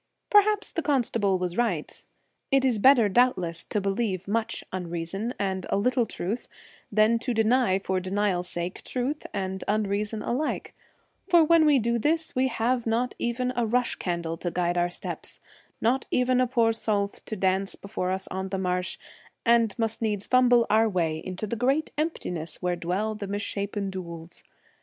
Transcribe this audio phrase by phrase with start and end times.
[0.31, 2.07] Perhaps the constable was right.
[2.49, 6.47] It is better doubtless to believe much unreason and a little truth
[6.91, 10.73] than to deny for denial's sake truth and unreason alike,
[11.29, 14.89] for when we do this we have not even a rush candle to guide our
[14.89, 15.39] steps,
[15.79, 18.97] not even a poor sowlth to dance before us on the marsh,
[19.45, 23.43] and must needs fumble our way into the great empti ness where dwell the mis
[23.43, 24.41] shapen dhouls.